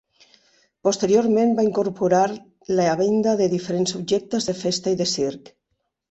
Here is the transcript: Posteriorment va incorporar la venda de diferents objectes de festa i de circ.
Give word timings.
Posteriorment 0.85 1.51
va 1.59 1.65
incorporar 1.67 2.21
la 2.79 2.95
venda 3.01 3.33
de 3.41 3.49
diferents 3.51 3.93
objectes 3.99 4.49
de 4.51 4.55
festa 4.63 4.95
i 4.97 4.99
de 5.03 5.07
circ. 5.13 5.53